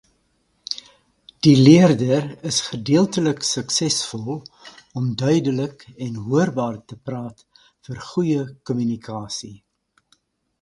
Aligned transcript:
Die 1.47 1.51
leerder 1.65 2.23
is 2.51 2.57
gedeeltelik 2.69 3.43
suksesvol 3.49 4.39
om 5.01 5.11
duidelik 5.23 5.85
en 6.07 6.17
hoorbaar 6.23 6.81
te 6.93 6.99
praat 7.11 7.45
vir 7.89 8.01
goeie 8.09 8.49
kommunikasie. 8.71 9.55